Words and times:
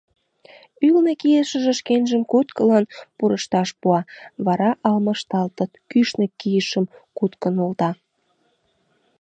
Ӱлнӧ 0.87 1.13
кийышыже 1.21 1.73
шкенжым 1.79 2.21
куткылан 2.31 2.85
пурышташ 3.17 3.69
пуа, 3.79 3.99
вара 4.45 4.71
алмашталтыт, 4.87 5.71
кӱшнӧ 5.91 6.25
кийышым 6.39 6.85
кутко 7.17 7.47
нулта. 7.55 7.89